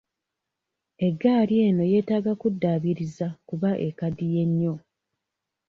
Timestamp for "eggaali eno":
1.07-1.83